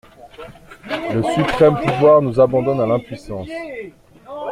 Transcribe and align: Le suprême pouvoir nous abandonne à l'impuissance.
Le 1.13 1.21
suprême 1.21 1.79
pouvoir 1.79 2.23
nous 2.23 2.39
abandonne 2.39 2.81
à 2.81 2.87
l'impuissance. 2.87 3.47